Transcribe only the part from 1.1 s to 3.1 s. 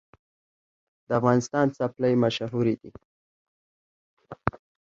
افغانستان څپلۍ مشهورې دي